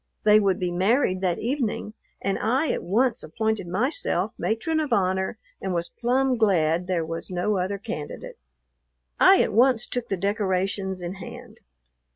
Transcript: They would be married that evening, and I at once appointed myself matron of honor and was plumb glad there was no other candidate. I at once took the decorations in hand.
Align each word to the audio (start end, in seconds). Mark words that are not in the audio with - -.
They 0.23 0.39
would 0.39 0.59
be 0.59 0.71
married 0.71 1.21
that 1.21 1.37
evening, 1.37 1.93
and 2.23 2.39
I 2.39 2.71
at 2.71 2.81
once 2.81 3.21
appointed 3.21 3.67
myself 3.67 4.33
matron 4.39 4.79
of 4.79 4.91
honor 4.91 5.37
and 5.61 5.75
was 5.75 5.89
plumb 5.89 6.37
glad 6.39 6.87
there 6.87 7.05
was 7.05 7.29
no 7.29 7.57
other 7.59 7.77
candidate. 7.77 8.39
I 9.19 9.43
at 9.43 9.53
once 9.53 9.85
took 9.85 10.07
the 10.07 10.17
decorations 10.17 11.01
in 11.03 11.13
hand. 11.21 11.59